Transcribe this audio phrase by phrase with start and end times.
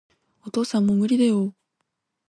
[0.47, 1.53] お父さん、もう無理だよ